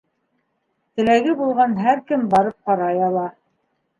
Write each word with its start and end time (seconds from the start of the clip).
Теләге 1.01 1.35
булған 1.41 1.77
һәр 1.83 2.01
кем 2.09 2.25
барып 2.33 2.57
ҡарай 2.71 3.03
ала. 3.09 3.29